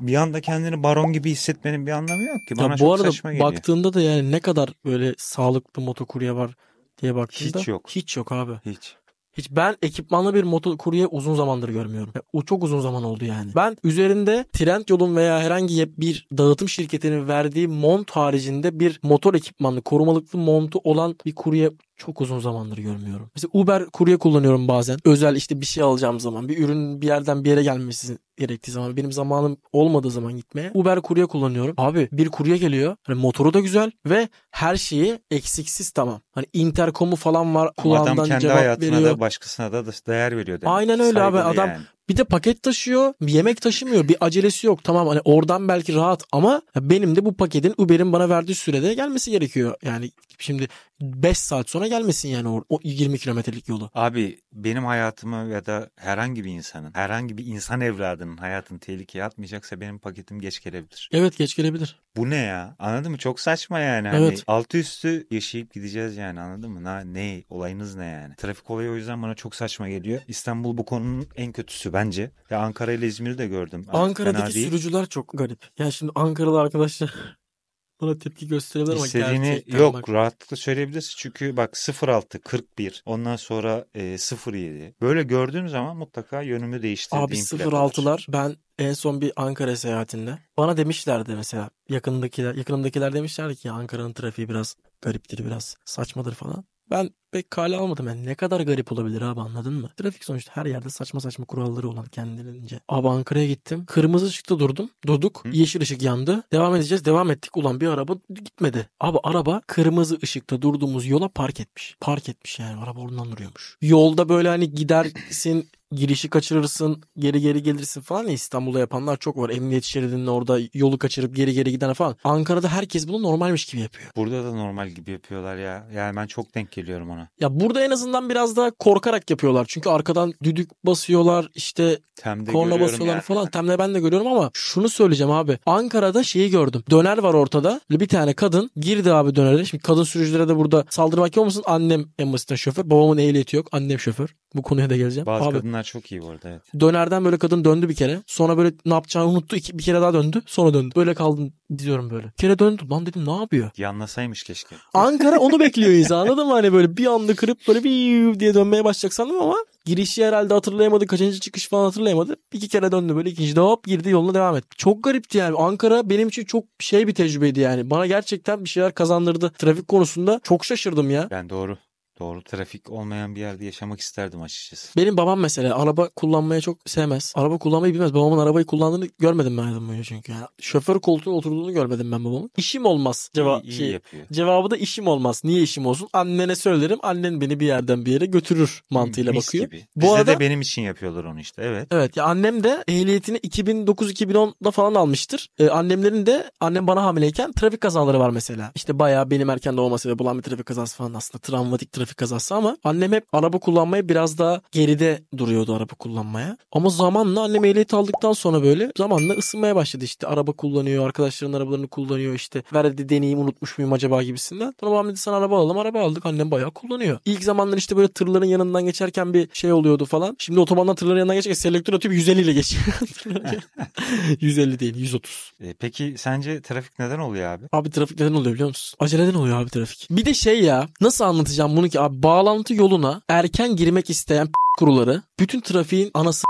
Bir 0.00 0.14
anda 0.14 0.40
kendini 0.40 0.82
baron 0.82 1.12
gibi 1.12 1.30
hissetmenin 1.30 1.86
bir 1.86 1.92
anlamı 1.92 2.22
yok 2.22 2.46
ki. 2.46 2.56
Bana 2.56 2.72
Ya 2.72 2.78
bu 2.78 2.94
arada 2.94 3.40
baktığında 3.40 3.92
da 3.92 4.00
yani 4.00 4.30
ne 4.30 4.40
kadar 4.40 4.72
böyle 4.84 5.14
sağlıklı 5.18 5.82
motokurye 5.82 6.34
var 6.34 6.54
diye 7.02 7.14
baktığında 7.14 7.58
Hiç 7.58 7.68
yok. 7.68 7.90
Hiç 7.90 8.16
yok 8.16 8.32
abi. 8.32 8.52
Hiç. 8.66 8.96
Hiç 9.38 9.50
ben 9.50 9.76
ekipmanlı 9.82 10.34
bir 10.34 10.44
motokurye 10.44 11.06
uzun 11.06 11.34
zamandır 11.34 11.68
görmüyorum. 11.68 12.12
O 12.32 12.42
çok 12.42 12.64
uzun 12.64 12.80
zaman 12.80 13.04
oldu 13.04 13.24
yani. 13.24 13.50
Ben 13.56 13.76
üzerinde 13.84 14.44
Trendyol'un 14.52 15.16
veya 15.16 15.40
herhangi 15.40 15.92
bir 15.96 16.26
dağıtım 16.38 16.68
şirketinin 16.68 17.28
verdiği 17.28 17.68
mont 17.68 18.10
haricinde 18.10 18.80
bir 18.80 19.00
motor 19.02 19.34
ekipmanlı 19.34 19.82
korumalıklı 19.82 20.38
montu 20.38 20.80
olan 20.84 21.16
bir 21.26 21.34
kurye 21.34 21.70
çok 21.96 22.20
uzun 22.20 22.38
zamandır 22.38 22.78
görmüyorum. 22.78 23.30
Mesela 23.34 23.50
Uber 23.52 23.86
kurye 23.86 24.16
kullanıyorum 24.16 24.68
bazen. 24.68 24.98
Özel 25.04 25.36
işte 25.36 25.60
bir 25.60 25.66
şey 25.66 25.82
alacağım 25.82 26.20
zaman, 26.20 26.48
bir 26.48 26.64
ürün 26.64 27.02
bir 27.02 27.06
yerden 27.06 27.44
bir 27.44 27.50
yere 27.50 27.62
gelmesi 27.62 28.18
gerektiği 28.38 28.70
zaman, 28.70 28.96
benim 28.96 29.12
zamanım 29.12 29.56
olmadığı 29.72 30.10
zaman 30.10 30.36
gitmeye 30.36 30.70
Uber 30.74 31.00
kurye 31.02 31.26
kullanıyorum. 31.26 31.74
Abi 31.78 32.08
bir 32.12 32.28
kurye 32.28 32.56
geliyor. 32.56 32.96
Hani 33.02 33.20
motoru 33.20 33.54
da 33.54 33.60
güzel 33.60 33.90
ve 34.06 34.28
her 34.50 34.76
şeyi 34.76 35.18
eksiksiz 35.30 35.90
tamam. 35.90 36.20
Hani 36.32 36.46
interkomu 36.52 37.16
falan 37.16 37.54
var. 37.54 37.70
Kulağından 37.76 38.12
adam 38.12 38.24
kendi 38.24 38.48
hayatına 38.48 38.96
veriyor. 38.96 39.10
da 39.10 39.20
başkasına 39.20 39.72
da 39.72 39.86
değer 39.86 40.36
veriyor. 40.36 40.60
demek. 40.60 40.76
Aynen 40.76 41.00
öyle 41.00 41.22
abi. 41.22 41.38
Adam 41.38 41.68
yani. 41.68 41.82
Bir 42.08 42.16
de 42.16 42.24
paket 42.24 42.62
taşıyor. 42.62 43.14
Bir 43.22 43.32
yemek 43.32 43.60
taşımıyor. 43.60 44.08
Bir 44.08 44.16
acelesi 44.20 44.66
yok. 44.66 44.84
Tamam 44.84 45.08
hani 45.08 45.20
oradan 45.24 45.68
belki 45.68 45.94
rahat 45.94 46.24
ama 46.32 46.62
benim 46.76 47.16
de 47.16 47.24
bu 47.24 47.34
paketin 47.36 47.74
Uber'in 47.78 48.12
bana 48.12 48.28
verdiği 48.28 48.54
sürede 48.54 48.94
gelmesi 48.94 49.30
gerekiyor. 49.30 49.74
Yani 49.82 50.10
şimdi 50.38 50.68
5 51.00 51.38
saat 51.38 51.70
sonra 51.70 51.86
gelmesin 51.86 52.28
yani 52.28 52.48
o, 52.48 52.64
o 52.68 52.78
20 52.84 53.18
kilometrelik 53.18 53.68
yolu. 53.68 53.90
Abi 53.94 54.40
benim 54.52 54.84
hayatımı 54.84 55.52
ya 55.52 55.66
da 55.66 55.90
herhangi 55.96 56.44
bir 56.44 56.50
insanın, 56.50 56.90
herhangi 56.94 57.38
bir 57.38 57.46
insan 57.46 57.80
evladının 57.80 58.36
hayatını 58.36 58.78
tehlikeye 58.78 59.24
atmayacaksa 59.24 59.80
benim 59.80 59.98
paketim 59.98 60.40
geç 60.40 60.60
gelebilir. 60.64 61.10
Evet 61.12 61.38
geç 61.38 61.56
gelebilir. 61.56 62.00
Bu 62.16 62.30
ne 62.30 62.36
ya? 62.36 62.76
Anladın 62.78 63.10
mı? 63.12 63.18
Çok 63.18 63.40
saçma 63.40 63.80
yani. 63.80 64.08
Hani 64.08 64.24
Evet. 64.26 64.44
altı 64.46 64.78
üstü 64.78 65.26
yaşayıp 65.30 65.74
gideceğiz 65.74 66.16
yani 66.16 66.40
anladın 66.40 66.70
mı? 66.70 66.84
Na, 66.84 67.00
ne? 67.00 67.42
Olayınız 67.50 67.96
ne 67.96 68.06
yani? 68.06 68.34
Trafik 68.36 68.70
olayı 68.70 68.90
o 68.90 68.94
yüzden 68.96 69.22
bana 69.22 69.34
çok 69.34 69.54
saçma 69.54 69.88
geliyor. 69.88 70.20
İstanbul 70.28 70.76
bu 70.78 70.84
konunun 70.84 71.26
en 71.36 71.52
kötüsü 71.52 71.92
bence. 71.98 72.30
Ya 72.50 72.58
Ankara 72.58 72.92
ile 72.92 73.06
İzmir'i 73.06 73.38
de 73.38 73.46
gördüm. 73.46 73.86
Ankara'daki 73.92 74.52
sürücüler 74.52 75.06
çok 75.06 75.30
garip. 75.34 75.64
Yani 75.78 75.92
şimdi 75.92 76.12
Ankaralı 76.14 76.60
arkadaşlar 76.60 77.14
bana 78.00 78.18
tepki 78.18 78.48
gösterebilir 78.48 78.96
ama 78.96 79.06
İstediğini 79.06 79.62
yok 79.66 79.94
bak. 79.94 80.08
rahatlıkla 80.08 80.56
söyleyebilirsin. 80.56 81.14
Çünkü 81.16 81.56
bak 81.56 81.76
06, 82.08 82.40
41 82.40 83.02
ondan 83.06 83.36
sonra 83.36 83.84
e, 83.94 84.16
07. 84.46 84.94
Böyle 85.00 85.22
gördüğüm 85.22 85.68
zaman 85.68 85.96
mutlaka 85.96 86.42
yönümü 86.42 86.82
değiştirdiğim 86.82 87.24
Abi 87.24 87.34
plakalar. 87.50 87.90
06'lar 87.90 88.26
ben 88.28 88.56
en 88.78 88.92
son 88.92 89.20
bir 89.20 89.32
Ankara 89.36 89.76
seyahatinde 89.76 90.38
bana 90.56 90.76
demişlerdi 90.76 91.34
mesela 91.34 91.70
yakındakiler 91.88 92.54
yakınımdakiler 92.54 93.12
demişlerdi 93.12 93.56
ki 93.56 93.70
Ankara'nın 93.70 94.12
trafiği 94.12 94.48
biraz 94.48 94.76
gariptir 95.02 95.46
biraz 95.46 95.76
saçmadır 95.84 96.34
falan. 96.34 96.64
Ben 96.90 97.10
pek 97.32 97.50
kale 97.50 97.76
almadım 97.76 98.06
yani 98.08 98.26
ne 98.26 98.34
kadar 98.34 98.60
garip 98.60 98.92
olabilir 98.92 99.22
abi 99.22 99.40
anladın 99.40 99.72
mı? 99.72 99.90
Trafik 99.96 100.24
sonuçta 100.24 100.56
her 100.56 100.66
yerde 100.66 100.90
saçma 100.90 101.20
saçma 101.20 101.44
kuralları 101.44 101.88
olan 101.88 102.06
kendilerince. 102.06 102.80
Abi 102.88 103.08
Ankara'ya 103.08 103.46
gittim. 103.46 103.84
Kırmızı 103.86 104.26
ışıkta 104.26 104.58
durdum. 104.58 104.90
Durduk. 105.06 105.44
Hı. 105.44 105.48
Yeşil 105.48 105.80
ışık 105.80 106.02
yandı. 106.02 106.42
Devam 106.52 106.76
edeceğiz. 106.76 107.04
Devam 107.04 107.30
ettik. 107.30 107.56
Ulan 107.56 107.80
bir 107.80 107.88
araba 107.88 108.16
gitmedi. 108.30 108.88
Abi 109.00 109.18
araba 109.22 109.60
kırmızı 109.66 110.18
ışıkta 110.22 110.62
durduğumuz 110.62 111.06
yola 111.06 111.28
park 111.28 111.60
etmiş. 111.60 111.96
Park 112.00 112.28
etmiş 112.28 112.58
yani. 112.58 112.80
Araba 112.80 113.00
oradan 113.00 113.32
duruyormuş. 113.32 113.76
Yolda 113.82 114.28
böyle 114.28 114.48
hani 114.48 114.70
gidersin 114.70 115.68
girişi 115.92 116.30
kaçırırsın, 116.30 117.02
geri 117.18 117.40
geri 117.40 117.62
gelirsin 117.62 118.00
falan 118.00 118.24
ya 118.24 118.32
İstanbul'da 118.32 118.80
yapanlar 118.80 119.16
çok 119.16 119.36
var. 119.36 119.50
Emniyet 119.50 119.84
şeridinin 119.84 120.26
orada 120.26 120.58
yolu 120.74 120.98
kaçırıp 120.98 121.36
geri 121.36 121.52
geri 121.52 121.70
giden 121.70 121.92
falan. 121.92 122.16
Ankara'da 122.24 122.68
herkes 122.68 123.08
bunu 123.08 123.22
normalmiş 123.22 123.64
gibi 123.64 123.80
yapıyor. 123.80 124.10
Burada 124.16 124.44
da 124.44 124.52
normal 124.52 124.88
gibi 124.88 125.10
yapıyorlar 125.10 125.56
ya. 125.56 125.88
Yani 125.94 126.16
ben 126.16 126.26
çok 126.26 126.54
denk 126.54 126.72
geliyorum 126.72 127.10
ona. 127.10 127.17
Ya 127.40 127.60
burada 127.60 127.84
en 127.84 127.90
azından 127.90 128.28
biraz 128.28 128.56
daha 128.56 128.70
korkarak 128.70 129.30
yapıyorlar. 129.30 129.66
Çünkü 129.68 129.88
arkadan 129.88 130.34
düdük 130.42 130.70
basıyorlar, 130.84 131.48
işte 131.54 131.98
Temde 132.16 132.52
korna 132.52 132.80
basıyorlar 132.80 133.12
yani. 133.12 133.22
falan. 133.22 133.46
Temle 133.46 133.78
ben 133.78 133.94
de 133.94 134.00
görüyorum 134.00 134.26
ama 134.26 134.50
şunu 134.54 134.88
söyleyeceğim 134.88 135.32
abi. 135.32 135.58
Ankara'da 135.66 136.22
şeyi 136.22 136.50
gördüm. 136.50 136.82
Döner 136.90 137.18
var 137.18 137.34
ortada. 137.34 137.80
Bir 137.90 138.08
tane 138.08 138.32
kadın 138.32 138.70
girdi 138.76 139.12
abi 139.12 139.34
dönere. 139.34 139.64
Şimdi 139.64 139.82
kadın 139.82 140.04
sürücülere 140.04 140.48
de 140.48 140.56
burada 140.56 140.84
saldırmak 140.90 141.38
olmasın. 141.38 141.62
Annem 141.66 142.04
en 142.18 142.32
basitten 142.32 142.56
şoför. 142.56 142.90
Babamın 142.90 143.18
ehliyeti 143.18 143.56
yok. 143.56 143.68
Annem 143.72 143.98
şoför. 143.98 144.34
Bu 144.54 144.62
konuya 144.62 144.90
da 144.90 144.96
geleceğim. 144.96 145.26
Bazı 145.26 145.44
abi 145.44 145.54
kadınlar 145.54 145.82
çok 145.82 146.12
iyi 146.12 146.22
bu 146.22 146.30
arada 146.30 146.48
evet. 146.48 146.62
dönerden 146.80 147.24
böyle 147.24 147.38
kadın 147.38 147.64
döndü 147.64 147.88
bir 147.88 147.94
kere. 147.94 148.22
Sonra 148.26 148.58
böyle 148.58 148.72
ne 148.86 148.94
yapacağını 148.94 149.28
unuttu. 149.28 149.56
İki, 149.56 149.78
bir 149.78 149.82
kere 149.82 150.00
daha 150.00 150.14
döndü. 150.14 150.42
Sonra 150.46 150.74
döndü. 150.74 150.94
Böyle 150.96 151.14
kaldım 151.14 151.52
diyorum 151.78 152.10
böyle. 152.10 152.32
Kere 152.36 152.58
döndü. 152.58 152.82
Lan 152.90 153.06
dedim 153.06 153.26
ne 153.26 153.32
yapıyor? 153.36 153.70
Yanlasaymış 153.76 154.42
keşke. 154.42 154.76
Ankara 154.94 155.38
onu 155.38 155.60
bekliyor 155.60 155.90
insan 155.90 156.16
anladın 156.18 156.46
mı? 156.46 156.52
Hani 156.52 156.72
böyle 156.72 156.96
bir 156.96 157.06
anda 157.06 157.34
kırıp 157.34 157.58
böyle 157.68 157.84
bir 157.84 158.40
diye 158.40 158.54
dönmeye 158.54 158.84
başlayacak 158.84 159.14
sandım 159.14 159.40
ama 159.42 159.56
girişi 159.84 160.26
herhalde 160.26 160.54
hatırlayamadı. 160.54 161.06
Kaçıncı 161.06 161.40
çıkış 161.40 161.68
falan 161.68 161.84
hatırlayamadı. 161.84 162.36
İki 162.52 162.68
kere 162.68 162.92
döndü 162.92 163.16
böyle 163.16 163.30
ikinci 163.30 163.56
de 163.56 163.60
hop 163.60 163.84
girdi 163.84 164.10
yoluna 164.10 164.34
devam 164.34 164.56
etti. 164.56 164.76
Çok 164.76 165.04
garipti 165.04 165.38
yani. 165.38 165.56
Ankara 165.58 166.10
benim 166.10 166.28
için 166.28 166.44
çok 166.44 166.64
şey 166.78 167.06
bir 167.06 167.14
tecrübeydi 167.14 167.60
yani. 167.60 167.90
Bana 167.90 168.06
gerçekten 168.06 168.64
bir 168.64 168.68
şeyler 168.68 168.94
kazandırdı. 168.94 169.50
Trafik 169.58 169.88
konusunda 169.88 170.40
çok 170.42 170.64
şaşırdım 170.64 171.10
ya. 171.10 171.28
Ben 171.30 171.50
doğru. 171.50 171.78
Doğru 172.20 172.42
trafik 172.42 172.90
olmayan 172.90 173.34
bir 173.34 173.40
yerde 173.40 173.64
yaşamak 173.64 174.00
isterdim 174.00 174.42
açıkçası. 174.42 174.96
Benim 174.96 175.16
babam 175.16 175.40
mesela 175.40 175.78
araba 175.82 176.08
kullanmayı 176.08 176.60
çok 176.60 176.78
sevmez. 176.86 177.32
Araba 177.36 177.58
kullanmayı 177.58 177.94
bilmez. 177.94 178.14
Babamın 178.14 178.38
arabayı 178.38 178.66
kullandığını 178.66 179.08
görmedim 179.18 179.56
ben 179.56 179.62
hayatım 179.62 179.88
boyunca 179.88 180.04
çünkü. 180.04 180.32
Yani 180.32 180.44
şoför 180.60 181.00
koltuğuna 181.00 181.34
oturduğunu 181.34 181.72
görmedim 181.72 182.12
ben 182.12 182.24
babamın. 182.24 182.50
İşim 182.56 182.84
olmaz. 182.84 183.30
Ceva 183.34 183.60
iyi, 183.60 183.70
iyi 183.70 183.72
şey, 183.72 183.90
yapıyor. 183.90 184.26
cevabı 184.32 184.70
da 184.70 184.76
işim 184.76 185.06
olmaz. 185.06 185.40
Niye 185.44 185.62
işim 185.62 185.86
olsun? 185.86 186.08
Annene 186.12 186.56
söylerim. 186.56 186.98
Annen 187.02 187.40
beni 187.40 187.60
bir 187.60 187.66
yerden 187.66 188.06
bir 188.06 188.12
yere 188.12 188.26
götürür 188.26 188.82
mantığıyla 188.90 189.32
Mis 189.32 189.46
bakıyor. 189.48 189.64
Gibi. 189.64 189.84
Bu 189.96 190.00
Bizde 190.00 190.12
arada- 190.12 190.32
de 190.32 190.40
benim 190.40 190.60
için 190.60 190.82
yapıyorlar 190.82 191.24
onu 191.24 191.40
işte 191.40 191.62
evet. 191.64 191.88
Evet 191.90 192.16
ya 192.16 192.24
annem 192.24 192.64
de 192.64 192.84
ehliyetini 192.88 193.38
2009-2010'da 193.38 194.70
falan 194.70 194.94
almıştır. 194.94 195.48
Ee, 195.58 195.68
annemlerin 195.68 196.26
de 196.26 196.50
annem 196.60 196.86
bana 196.86 197.02
hamileyken 197.02 197.52
trafik 197.52 197.80
kazaları 197.80 198.20
var 198.20 198.30
mesela. 198.30 198.72
İşte 198.74 198.98
bayağı 198.98 199.30
benim 199.30 199.50
erken 199.50 199.76
doğma 199.76 199.98
sebebi 199.98 200.22
olan 200.22 200.38
bir 200.38 200.42
trafik 200.42 200.66
kazası 200.66 200.96
falan 200.96 201.14
aslında 201.14 201.42
travmatik 201.42 201.92
trafik 201.92 202.07
kazası 202.14 202.54
ama 202.54 202.76
annem 202.84 203.12
hep 203.12 203.24
araba 203.32 203.58
kullanmaya 203.58 204.08
biraz 204.08 204.38
daha 204.38 204.60
geride 204.72 205.22
duruyordu 205.36 205.74
araba 205.74 205.92
kullanmaya. 205.98 206.56
Ama 206.72 206.90
zamanla 206.90 207.42
annem 207.42 207.64
ehliyet 207.64 207.94
aldıktan 207.94 208.32
sonra 208.32 208.62
böyle 208.62 208.92
zamanla 208.96 209.32
ısınmaya 209.34 209.76
başladı 209.76 210.04
işte 210.04 210.26
araba 210.26 210.52
kullanıyor 210.52 211.06
arkadaşların 211.06 211.52
arabalarını 211.52 211.88
kullanıyor 211.88 212.34
işte 212.34 212.62
ver 212.72 212.84
hadi 212.84 213.08
deneyeyim 213.08 213.40
unutmuş 213.40 213.78
muyum 213.78 213.92
acaba 213.92 214.22
gibisinden. 214.22 214.74
Sonra 214.80 214.92
babam 214.92 215.08
dedi 215.08 215.16
sana 215.16 215.36
araba 215.36 215.58
alalım 215.58 215.78
araba 215.78 216.00
aldık 216.00 216.26
annem 216.26 216.50
bayağı 216.50 216.70
kullanıyor. 216.70 217.18
İlk 217.24 217.44
zamanlar 217.44 217.76
işte 217.76 217.96
böyle 217.96 218.08
tırların 218.08 218.46
yanından 218.46 218.84
geçerken 218.84 219.34
bir 219.34 219.48
şey 219.52 219.72
oluyordu 219.72 220.04
falan. 220.04 220.36
Şimdi 220.38 220.60
otobandan 220.60 220.94
tırların 220.94 221.18
yanından 221.18 221.36
geçerken 221.36 221.54
selektör 221.54 221.94
atıp 221.94 222.12
150 222.12 222.40
ile 222.40 222.52
geçiyor. 222.52 222.84
150 224.40 224.78
değil 224.80 224.96
130. 224.96 225.52
E, 225.60 225.72
peki 225.72 226.14
sence 226.16 226.62
trafik 226.62 226.98
neden 226.98 227.18
oluyor 227.18 227.52
abi? 227.52 227.64
Abi 227.72 227.90
trafik 227.90 228.20
neden 228.20 228.34
oluyor 228.34 228.54
biliyor 228.54 228.68
musun? 228.68 228.96
Aceleden 229.00 229.34
oluyor 229.34 229.60
abi 229.62 229.70
trafik. 229.70 230.06
Bir 230.10 230.24
de 230.24 230.34
şey 230.34 230.60
ya 230.62 230.88
nasıl 231.00 231.24
anlatacağım 231.24 231.76
bunu 231.76 231.88
ki 231.88 231.97
abi 231.98 232.22
bağlantı 232.22 232.74
yoluna 232.74 233.22
erken 233.28 233.76
girmek 233.76 234.10
isteyen 234.10 234.48
kuruları 234.78 235.22
bütün 235.40 235.60
trafiğin 235.60 236.10
anası 236.14 236.46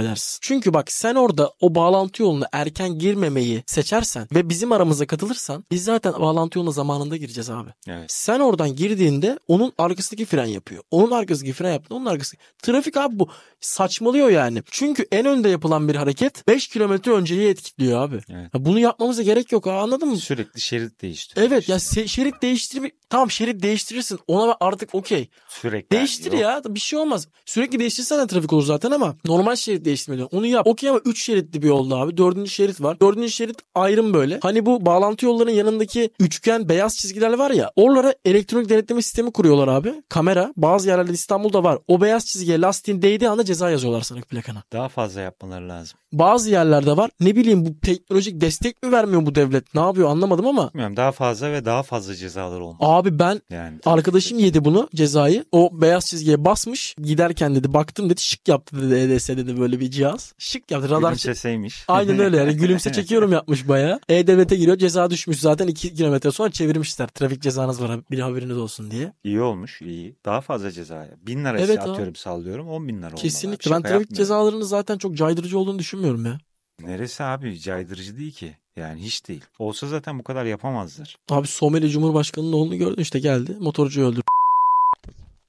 edersin. 0.00 0.38
Çünkü 0.42 0.74
bak 0.74 0.92
sen 0.92 1.14
orada 1.14 1.52
o 1.60 1.74
bağlantı 1.74 2.22
yoluna 2.22 2.48
erken 2.52 2.98
girmemeyi 2.98 3.62
seçersen 3.66 4.28
ve 4.34 4.48
bizim 4.48 4.72
aramıza 4.72 5.06
katılırsan 5.06 5.64
biz 5.70 5.84
zaten 5.84 6.12
bağlantı 6.12 6.58
yoluna 6.58 6.72
zamanında 6.72 7.16
gireceğiz 7.16 7.50
abi. 7.50 7.70
Evet. 7.88 8.12
Sen 8.12 8.40
oradan 8.40 8.76
girdiğinde 8.76 9.38
onun 9.48 9.72
arkasındaki 9.78 10.24
fren 10.24 10.46
yapıyor. 10.46 10.82
Onun 10.90 11.10
arkasındaki 11.10 11.52
fren 11.52 11.72
yaptı. 11.72 11.94
Onun 11.94 12.06
arkası. 12.06 12.36
Trafik 12.62 12.96
abi 12.96 13.18
bu 13.18 13.28
saçmalıyor 13.60 14.28
yani. 14.30 14.62
Çünkü 14.70 15.06
en 15.12 15.26
önde 15.26 15.48
yapılan 15.48 15.88
bir 15.88 15.94
hareket 15.94 16.48
5 16.48 16.68
kilometre 16.68 17.12
önceyi 17.12 17.48
etkiliyor 17.48 18.00
abi. 18.00 18.20
Evet. 18.30 18.54
Ya 18.54 18.64
bunu 18.64 18.78
yapmamıza 18.78 19.22
gerek 19.22 19.52
yok 19.52 19.66
ha 19.66 19.72
anladın 19.72 20.08
mı? 20.08 20.16
Sürekli 20.16 20.60
şerit 20.60 21.02
değiştiriyor. 21.02 21.46
Evet 21.46 21.68
ya 21.68 21.76
se- 21.76 22.08
şerit 22.08 22.42
değiştirme 22.42 22.90
tamam 23.10 23.30
şerit 23.30 23.62
değiştirirsin 23.62 24.18
ona 24.28 24.56
artık 24.60 24.94
okey. 24.94 25.28
Sürekli. 25.48 25.96
Değiştir 25.96 26.32
Yok. 26.32 26.40
ya 26.40 26.62
bir 26.68 26.80
şey 26.80 26.98
olmaz. 26.98 27.28
Sürekli 27.46 27.78
değiştirsen 27.78 28.18
de 28.18 28.26
trafik 28.26 28.52
olur 28.52 28.64
zaten 28.64 28.90
ama 28.90 29.16
normal 29.24 29.56
şerit 29.56 29.84
değiştirme. 29.88 30.24
Onu 30.24 30.46
yap. 30.46 30.66
Okey 30.66 30.90
ama 30.90 31.00
3 31.04 31.24
şeritli 31.24 31.62
bir 31.62 31.66
yolda 31.66 31.96
abi. 31.96 32.16
Dördüncü 32.16 32.50
şerit 32.50 32.82
var. 32.82 33.00
Dördüncü 33.00 33.30
şerit 33.30 33.56
ayrım 33.74 34.14
böyle. 34.14 34.38
Hani 34.42 34.66
bu 34.66 34.86
bağlantı 34.86 35.26
yollarının 35.26 35.52
yanındaki 35.52 36.10
üçgen 36.20 36.68
beyaz 36.68 36.96
çizgiler 36.96 37.32
var 37.32 37.50
ya. 37.50 37.70
Oralara 37.76 38.14
elektronik 38.24 38.68
denetleme 38.68 39.02
sistemi 39.02 39.32
kuruyorlar 39.32 39.68
abi. 39.68 39.94
Kamera. 40.08 40.52
Bazı 40.56 40.88
yerlerde 40.88 41.12
İstanbul'da 41.12 41.64
var. 41.64 41.78
O 41.88 42.00
beyaz 42.00 42.26
çizgiye 42.26 42.60
lastiğin 42.60 43.02
değdiği 43.02 43.30
anda 43.30 43.44
ceza 43.44 43.70
yazıyorlar 43.70 44.00
sana 44.00 44.20
plakana. 44.20 44.62
Daha 44.72 44.88
fazla 44.88 45.20
yapmaları 45.20 45.68
lazım. 45.68 45.98
Bazı 46.12 46.50
yerlerde 46.50 46.96
var. 46.96 47.10
Ne 47.20 47.36
bileyim 47.36 47.66
bu 47.66 47.80
teknolojik 47.80 48.40
destek 48.40 48.82
mi 48.82 48.92
vermiyor 48.92 49.26
bu 49.26 49.34
devlet? 49.34 49.74
Ne 49.74 49.80
yapıyor 49.80 50.08
anlamadım 50.08 50.46
ama. 50.46 50.70
Bilmiyorum 50.72 50.96
daha 50.96 51.12
fazla 51.12 51.52
ve 51.52 51.64
daha 51.64 51.82
fazla 51.82 52.14
cezalar 52.14 52.60
olmalı. 52.60 52.78
Abi 52.80 53.18
ben 53.18 53.40
Yani 53.50 53.78
Arkadaşım 53.86 54.38
yedi 54.38 54.64
bunu 54.64 54.88
cezayı. 54.94 55.44
O 55.52 55.70
beyaz 55.72 56.06
çizgiye 56.06 56.44
basmış. 56.44 56.94
Giderken 57.02 57.54
dedi 57.54 57.74
baktım 57.74 58.10
dedi 58.10 58.22
şık 58.22 58.48
yaptı 58.48 58.82
dedi 58.82 58.94
EDS 58.94 59.28
dedi 59.28 59.60
böyle 59.60 59.67
bir 59.80 59.90
cihaz. 59.90 60.34
Şık 60.38 60.70
yaptı 60.70 60.88
radar. 60.90 61.00
gülümseseymiş. 61.00 61.84
Aynen 61.88 62.18
öyle 62.18 62.36
yani 62.36 62.56
gülümse 62.56 62.92
çekiyorum 62.98 63.32
yapmış 63.32 63.68
bayağı. 63.68 64.00
E-Devlet'e 64.08 64.56
giriyor 64.56 64.76
ceza 64.76 65.10
düşmüş 65.10 65.38
zaten 65.40 65.66
2 65.68 65.94
kilometre 65.94 66.30
sonra 66.30 66.50
çevirmişler. 66.50 67.06
Trafik 67.06 67.42
cezanız 67.42 67.82
var 67.82 68.00
bir 68.10 68.18
haberiniz 68.18 68.56
olsun 68.58 68.90
diye. 68.90 69.12
İyi 69.24 69.40
olmuş 69.40 69.82
iyi. 69.82 70.16
Daha 70.24 70.40
fazla 70.40 70.70
cezaya. 70.70 71.10
Bin 71.26 71.44
lira 71.44 71.60
Evet 71.60 71.80
abi. 71.82 71.90
atıyorum 71.90 72.14
sallıyorum. 72.16 72.68
On 72.68 72.88
bin 72.88 72.96
lira 72.98 73.06
olmalı. 73.06 73.20
Kesinlikle 73.22 73.74
abi. 73.74 73.84
ben 73.84 73.90
trafik 73.90 74.12
cezalarının 74.12 74.62
zaten 74.62 74.98
çok 74.98 75.16
caydırıcı 75.16 75.58
olduğunu 75.58 75.78
düşünmüyorum 75.78 76.26
ya. 76.26 76.38
Neresi 76.80 77.24
abi 77.24 77.60
caydırıcı 77.60 78.16
değil 78.18 78.32
ki. 78.32 78.56
Yani 78.76 79.02
hiç 79.02 79.28
değil. 79.28 79.44
Olsa 79.58 79.86
zaten 79.86 80.18
bu 80.18 80.22
kadar 80.24 80.44
yapamazlar. 80.44 81.16
Abi 81.30 81.46
Somali 81.46 81.90
Cumhurbaşkanı'nın 81.90 82.52
oğlunu 82.52 82.76
gördün 82.76 83.02
işte 83.02 83.18
geldi 83.18 83.56
motorcuyu 83.60 84.06
öldürdü. 84.06 84.22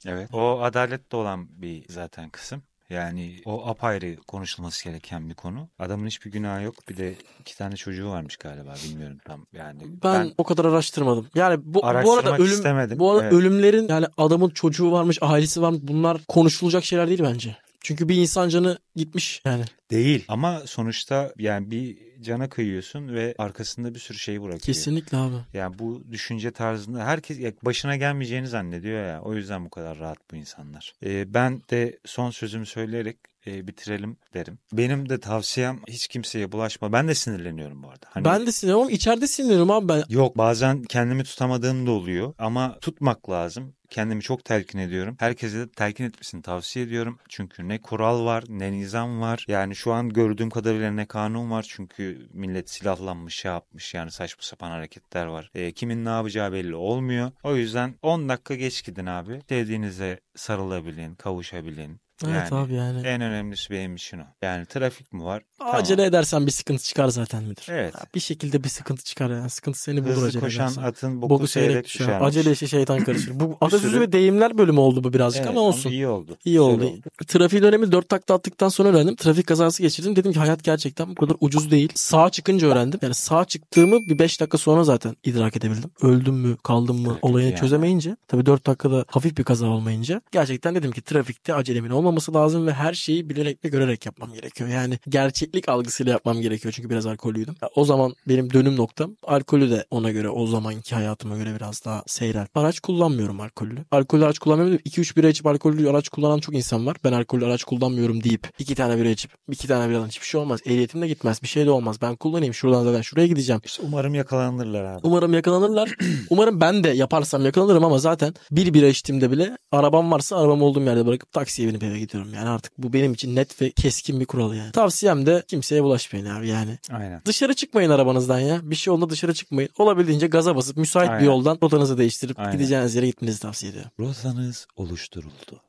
Evet. 0.06 0.30
O 0.34 0.62
adaletli 0.62 1.16
olan 1.16 1.48
bir 1.62 1.84
zaten 1.90 2.30
kısım. 2.30 2.62
Yani 2.90 3.42
o 3.46 3.68
apayrı 3.68 4.18
konuşulması 4.28 4.84
gereken 4.84 5.30
bir 5.30 5.34
konu. 5.34 5.70
Adamın 5.80 6.08
hiçbir 6.08 6.32
günahı 6.32 6.64
yok. 6.64 6.76
Bir 6.90 6.98
de 6.98 7.16
iki 7.40 7.58
tane 7.58 7.76
çocuğu 7.76 8.10
varmış 8.10 8.38
galiba. 8.38 8.74
Bilmiyorum 8.86 9.18
tam. 9.26 9.46
Yani 9.54 9.82
Ben, 10.04 10.32
o 10.38 10.44
kadar 10.44 10.66
araştırmadım. 10.66 11.28
Yani 11.36 11.58
bu, 11.64 11.74
bu 11.74 11.86
arada 11.86 12.36
ölüm 12.36 12.46
istemedim. 12.46 13.00
Bu 13.00 13.12
arada 13.12 13.24
Evet. 13.24 13.34
ölümlerin 13.34 13.88
yani 13.88 14.06
adamın 14.18 14.50
çocuğu 14.50 14.92
varmış, 14.92 15.18
ailesi 15.22 15.62
varmış. 15.62 15.80
Bunlar 15.84 16.22
konuşulacak 16.28 16.86
şeyler 16.86 17.08
değil 17.08 17.24
bence. 17.24 17.58
Çünkü 17.90 18.10
bir 18.10 18.16
insan 18.16 18.50
canı 18.50 18.78
gitmiş 18.96 19.42
yani. 19.46 19.64
Değil. 19.92 20.26
Ama 20.28 20.62
sonuçta 20.66 21.34
yani 21.38 21.72
bir 21.72 21.98
cana 22.22 22.50
kıyıyorsun 22.50 23.14
ve 23.14 23.36
arkasında 23.38 23.96
bir 23.96 24.00
sürü 24.00 24.18
şey 24.18 24.42
bırakıyor. 24.42 24.62
Kesinlikle 24.62 25.18
abi. 25.18 25.36
Yani 25.54 25.80
bu 25.80 26.04
düşünce 26.12 26.52
tarzında 26.52 27.06
herkes 27.06 27.40
başına 27.66 27.96
gelmeyeceğini 27.96 28.48
zannediyor 28.48 29.06
ya. 29.06 29.22
O 29.22 29.36
yüzden 29.36 29.66
bu 29.66 29.70
kadar 29.70 30.00
rahat 30.00 30.18
bu 30.32 30.36
insanlar. 30.36 30.94
Ee, 31.06 31.34
ben 31.34 31.62
de 31.72 32.00
son 32.06 32.32
sözümü 32.32 32.66
söyleyerek 32.66 33.18
e, 33.48 33.68
bitirelim 33.68 34.18
derim. 34.34 34.60
Benim 34.74 35.10
de 35.10 35.20
tavsiyem 35.20 35.80
hiç 35.88 36.08
kimseye 36.08 36.52
bulaşma. 36.52 36.94
Ben 36.94 37.08
de 37.08 37.16
sinirleniyorum 37.16 37.84
bu 37.84 37.90
arada. 37.90 38.06
Hani 38.10 38.26
Ben 38.26 38.48
de 38.48 38.52
sinirleniyorum 38.52 38.82
ama 38.82 38.92
içeride 38.92 39.28
sinirleniyorum 39.28 39.72
abi 39.72 39.90
ben. 39.90 40.04
Yok 40.10 40.38
bazen 40.38 40.84
kendimi 40.84 41.24
tutamadığım 41.24 41.88
da 41.88 41.92
oluyor 41.92 42.34
ama 42.38 42.80
tutmak 42.80 43.30
lazım. 43.30 43.74
Kendimi 43.90 44.22
çok 44.22 44.46
telkin 44.46 44.80
ediyorum. 44.80 45.16
Herkese 45.20 45.60
de 45.60 45.70
telkin 45.72 46.04
etmesini 46.04 46.42
tavsiye 46.42 46.86
ediyorum. 46.86 47.20
Çünkü 47.30 47.68
ne 47.68 47.82
kural 47.82 48.26
var 48.26 48.44
ne 48.50 48.72
nizam 48.72 49.22
var. 49.22 49.46
Yani 49.48 49.76
şu 49.76 49.94
an 49.94 50.10
gördüğüm 50.10 50.50
kadarıyla 50.50 50.92
ne 50.92 51.06
kanun 51.06 51.52
var. 51.52 51.66
Çünkü 51.70 52.30
millet 52.34 52.70
silahlanmış 52.70 53.36
şey 53.36 53.52
yapmış 53.52 53.94
yani 53.94 54.12
saçma 54.12 54.44
sapan 54.44 54.70
hareketler 54.70 55.26
var. 55.26 55.52
E, 55.56 55.72
kimin 55.72 56.06
ne 56.06 56.10
yapacağı 56.10 56.52
belli 56.54 56.76
olmuyor. 56.76 57.32
O 57.44 57.56
yüzden 57.56 57.96
10 58.02 58.30
dakika 58.30 58.56
geç 58.56 58.84
gidin 58.86 59.06
abi. 59.06 59.42
Sevdiğinize 59.50 60.20
sarılabilin, 60.36 61.16
kavuşabilin. 61.16 62.02
Evet 62.26 62.52
yani 62.52 62.62
abi 62.62 62.74
yani. 62.74 63.08
En 63.08 63.22
önemlisi 63.22 63.70
benim 63.70 63.96
için 63.96 64.18
o. 64.20 64.24
Yani 64.42 64.66
trafik 64.66 65.14
mi 65.14 65.24
var? 65.24 65.44
Acele 65.60 65.96
Tamam. 65.98 66.10
edersen 66.10 66.46
bir 66.46 66.52
sıkıntı 66.52 66.84
çıkar 66.84 67.08
zaten 67.08 67.44
müdür. 67.44 67.66
Evet. 67.70 67.94
Ya 67.96 68.02
Bir 68.16 68.20
şekilde 68.20 68.64
bir 68.64 68.70
sıkıntı 68.70 69.04
çıkar 69.04 69.30
yani. 69.30 69.50
Sıkıntı 69.50 69.80
seni 69.82 70.04
bulur 70.04 70.12
Hızlı 70.14 70.28
acele 70.28 70.42
koşan 70.44 70.66
edersen. 70.66 70.84
atın 70.84 71.22
boku, 71.22 71.30
Boku 71.30 71.48
seyrek, 71.48 71.70
seyrek 71.72 71.86
düşer. 71.86 72.08
düşer. 72.08 72.22
Acele 72.22 72.52
işe 72.52 72.68
şeytan 72.68 73.04
karışır. 73.04 73.40
Bu 73.40 73.58
atasözü 73.62 73.88
sürü- 73.92 74.02
ve 74.02 74.12
deyimler 74.12 74.58
bölümü 74.58 74.80
oldu 74.80 75.04
bu 75.04 75.14
birazcık 75.14 75.40
Evet, 75.42 75.50
ama 75.52 75.62
olsun. 75.62 75.90
iyi 75.92 76.08
oldu. 76.08 76.38
İyi 76.46 76.52
Güzel 76.52 76.62
oldu. 76.62 76.92
Trafiğin 77.28 77.64
önemi 77.64 77.92
4 77.92 78.10
takla 78.10 78.36
attıktan 78.36 78.70
sonra 78.70 78.90
öğrendim. 78.90 79.16
Trafik 79.16 79.48
kazası 79.48 79.82
geçirdim. 79.82 80.16
Dedim 80.16 80.34
ki 80.34 80.40
hayat 80.40 80.64
gerçekten 80.64 81.10
bu 81.10 81.16
kadar 81.16 81.36
ucuz 81.40 81.72
değil. 81.72 81.90
Sağa 81.96 82.30
çıkınca 82.30 82.68
öğrendim. 82.68 83.00
Yani 83.04 83.14
sağa 83.14 83.46
çıktığımı 83.46 84.08
bir 84.08 84.20
5 84.20 84.42
dakika 84.42 84.58
sonra 84.58 84.84
zaten 84.84 85.16
idrak 85.24 85.58
edebildim. 85.58 85.92
Öldüm 86.02 86.36
mü 86.36 86.58
kaldım 86.64 87.02
mı 87.02 87.18
olayını 87.22 87.50
yani. 87.52 87.60
çözemeyince. 87.60 88.16
Tabii 88.28 88.46
4 88.46 88.68
dakikada 88.68 89.06
hafif 89.08 89.38
bir 89.38 89.44
kaza 89.44 89.68
olmayınca. 89.68 90.22
Gerçekten 90.32 90.76
dedim 90.76 90.92
ki 90.92 91.02
trafikte 91.02 91.54
acelemin 91.54 91.90
olmaması 91.90 92.09
lazım 92.16 92.68
ve 92.68 92.74
her 92.74 92.94
şeyi 92.94 93.30
bilerek 93.30 93.66
ve 93.66 93.70
görerek 93.70 94.06
yapmam 94.06 94.34
gerekiyor. 94.34 94.70
Yani 94.70 95.00
gerçeklik 95.10 95.70
algısıyla 95.70 96.12
yapmam 96.12 96.42
gerekiyor. 96.42 96.74
Çünkü 96.78 96.90
biraz 96.90 97.06
alkollüydüm. 97.06 97.56
Ya 97.62 97.70
o 97.76 97.86
zaman 97.86 98.14
benim 98.28 98.54
dönüm 98.54 98.76
noktam 98.76 99.16
alkolü 99.24 99.72
de 99.72 99.86
ona 99.92 100.12
göre 100.12 100.30
o 100.30 100.48
zamanki 100.48 100.96
hayatıma 100.96 101.38
göre 101.38 101.56
biraz 101.56 101.86
daha 101.86 102.04
seyrel. 102.08 102.48
Araç 102.56 102.80
kullanmıyorum 102.80 103.40
alkollü. 103.40 103.86
Alkollü 103.92 104.26
araç 104.26 104.40
kullanmıyorum. 104.40 104.82
2-3 104.86 105.16
bira 105.16 105.30
içip 105.30 105.48
alkollü 105.48 105.90
araç 105.90 106.10
kullanan 106.10 106.40
çok 106.40 106.56
insan 106.56 106.86
var. 106.86 106.98
Ben 107.04 107.12
alkollü 107.12 107.46
araç 107.46 107.64
kullanmıyorum 107.64 108.24
deyip 108.24 108.48
2 108.60 108.76
tane 108.76 108.98
bira 108.98 109.10
içip 109.10 109.32
2 109.52 109.68
tane 109.68 109.90
biradan 109.90 110.08
hiçbir 110.08 110.26
şey 110.26 110.42
olmaz. 110.42 110.60
Ehliyetim 110.66 111.02
de 111.02 111.08
gitmez. 111.08 111.44
Bir 111.44 111.48
şey 111.48 111.66
de 111.66 111.72
olmaz. 111.72 111.98
Ben 112.02 112.16
kullanayım. 112.16 112.54
Şuradan 112.54 112.84
zaten 112.84 113.02
şuraya 113.02 113.28
gideceğim. 113.28 113.62
İşte 113.66 113.84
umarım 113.86 114.16
yakalanırlar 114.16 114.84
abi. 114.84 115.00
Umarım 115.04 115.34
yakalanırlar. 115.34 115.96
Umarım 116.30 116.62
ben 116.62 116.84
de 116.84 116.90
yaparsam 116.90 117.46
yakalanırım 117.46 117.84
ama 117.84 117.98
zaten 117.98 118.34
bir 118.52 118.74
bira 118.74 118.88
içtiğimde 118.88 119.32
bile 119.32 119.58
arabam 119.72 120.12
varsa 120.12 120.38
arabam 120.38 120.62
olduğum 120.62 120.82
yerde 120.82 121.06
bırakıp 121.06 121.32
taksiye 121.32 121.68
binip 121.68 121.84
eve 121.84 121.99
gidiyorum. 122.00 122.34
Yani 122.34 122.50
artık 122.50 122.74
bu 122.78 122.94
benim 122.94 123.14
için 123.14 123.36
net 123.36 123.62
ve 123.62 123.72
keskin 123.72 124.20
bir 124.20 124.26
kural 124.26 124.54
yani. 124.54 124.72
Tavsiyem 124.72 125.26
de 125.26 125.44
kimseye 125.48 125.84
bulaşmayın 125.84 126.26
abi 126.26 126.48
yani. 126.48 126.78
Aynen. 126.92 127.22
Dışarı 127.26 127.54
çıkmayın 127.54 127.90
arabanızdan 127.90 128.40
ya. 128.40 128.60
Bir 128.64 128.76
şey 128.76 128.94
olduğunda 128.94 129.10
dışarı 129.10 129.34
çıkmayın. 129.34 129.70
Olabildiğince 129.78 130.28
gaza 130.28 130.56
basıp 130.56 130.78
müsait 130.78 131.10
Aynen. 131.10 131.22
bir 131.22 131.26
yoldan 131.26 131.58
rotanızı 131.64 131.98
değiştirip 131.98 132.40
Aynen. 132.40 132.52
gideceğiniz 132.52 132.96
yere 132.96 133.06
gitmenizi 133.06 133.40
tavsiye 133.40 133.72
ediyorum. 133.72 133.92
Rotanız 134.00 134.68
oluşturuldu. 134.76 135.62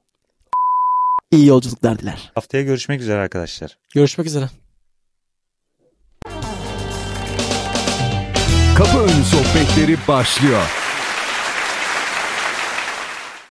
İyi 1.31 1.47
yolculuklar 1.47 1.99
diler. 1.99 2.31
Haftaya 2.35 2.65
görüşmek 2.65 3.01
üzere 3.01 3.21
arkadaşlar. 3.21 3.79
Görüşmek 3.95 4.27
üzere. 4.27 4.49
Kapı 8.77 8.99
önü 8.99 9.25
sohbetleri 9.25 9.99
başlıyor. 10.09 10.80